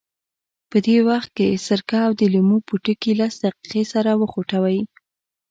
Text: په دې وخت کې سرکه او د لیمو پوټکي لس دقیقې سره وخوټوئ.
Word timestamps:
په 0.69 0.77
دې 0.85 0.97
وخت 1.09 1.29
کې 1.37 1.61
سرکه 1.67 1.99
او 2.07 2.11
د 2.19 2.21
لیمو 2.33 2.57
پوټکي 2.67 3.11
لس 3.19 3.33
دقیقې 3.45 3.83
سره 3.93 4.11
وخوټوئ. 4.21 4.79